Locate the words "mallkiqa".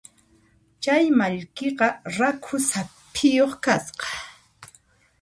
1.19-1.87